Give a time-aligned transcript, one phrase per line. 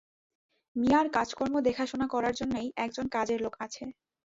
[0.75, 3.83] মিয়ার কাজকর্ম দেখাশোনা করার জন্যেই একজন কাজের লোক আছে।